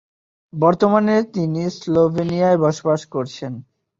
বর্তমানে 0.53 1.15
তিনি 1.33 1.61
স্লোভেনিয়ায় 1.77 2.57
বসবাস 2.57 3.01
করছেন। 3.05 3.53